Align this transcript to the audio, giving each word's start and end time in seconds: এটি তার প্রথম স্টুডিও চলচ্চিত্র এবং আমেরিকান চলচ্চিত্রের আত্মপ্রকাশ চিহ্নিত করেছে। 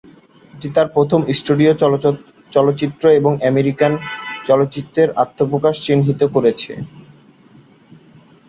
এটি 0.53 0.67
তার 0.75 0.87
প্রথম 0.95 1.19
স্টুডিও 1.39 1.71
চলচ্চিত্র 2.51 3.03
এবং 3.19 3.31
আমেরিকান 3.51 3.91
চলচ্চিত্রের 4.47 5.09
আত্মপ্রকাশ 5.23 5.75
চিহ্নিত 5.85 6.21
করেছে। 6.35 6.71